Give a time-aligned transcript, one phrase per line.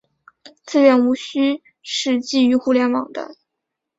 [0.65, 3.35] 资源无需是基于互联网的。